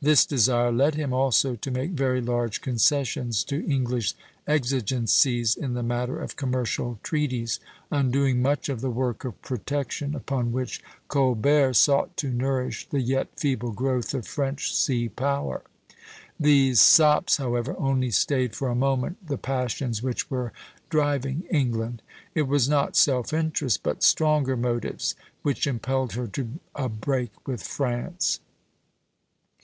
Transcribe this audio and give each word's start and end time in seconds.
This 0.00 0.24
desire 0.24 0.70
led 0.70 0.94
him 0.94 1.12
also 1.12 1.56
to 1.56 1.70
make 1.72 1.90
very 1.90 2.20
large 2.20 2.60
concessions 2.60 3.42
to 3.42 3.68
English 3.68 4.14
exigencies 4.46 5.56
in 5.56 5.74
the 5.74 5.82
matter 5.82 6.16
of 6.20 6.36
commercial 6.36 7.00
treaties, 7.02 7.58
undoing 7.90 8.40
much 8.40 8.68
of 8.68 8.80
the 8.80 8.90
work 8.92 9.24
of 9.24 9.42
protection 9.42 10.14
upon 10.14 10.52
which 10.52 10.80
Colbert 11.08 11.72
sought 11.74 12.16
to 12.18 12.28
nourish 12.30 12.88
the 12.88 13.00
yet 13.00 13.26
feeble 13.36 13.72
growth 13.72 14.14
of 14.14 14.28
French 14.28 14.72
sea 14.72 15.08
power. 15.08 15.62
These 16.38 16.80
sops, 16.80 17.38
however, 17.38 17.74
only 17.76 18.12
stayed 18.12 18.54
for 18.54 18.68
a 18.68 18.76
moment 18.76 19.26
the 19.26 19.36
passions 19.38 20.04
which 20.04 20.30
were 20.30 20.52
driving 20.88 21.42
England; 21.50 22.00
it 22.32 22.42
was 22.42 22.68
not 22.68 22.94
self 22.94 23.32
interest, 23.32 23.82
but 23.82 24.04
stronger 24.04 24.56
motives, 24.56 25.16
which 25.42 25.66
impelled 25.66 26.12
her 26.12 26.28
to 26.28 26.60
a 26.76 26.88
break 26.88 27.48
with 27.48 27.64
France. 27.64 28.38